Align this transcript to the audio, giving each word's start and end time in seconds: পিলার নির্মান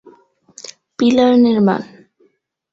পিলার 0.99 1.33
নির্মান 1.39 1.81